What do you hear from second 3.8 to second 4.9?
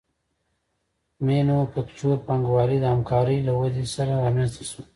سره رامنځته شوه